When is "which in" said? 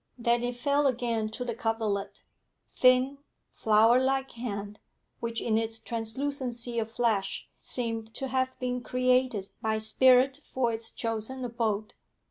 5.19-5.59